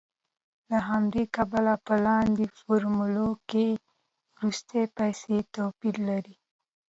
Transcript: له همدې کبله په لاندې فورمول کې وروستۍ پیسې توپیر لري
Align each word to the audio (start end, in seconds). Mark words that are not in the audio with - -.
له 0.69 0.79
همدې 0.89 1.23
کبله 1.35 1.73
په 1.85 1.93
لاندې 2.05 2.45
فورمول 2.57 3.15
کې 3.49 3.67
وروستۍ 4.39 4.83
پیسې 4.97 5.35
توپیر 5.55 5.95
لري 6.09 6.35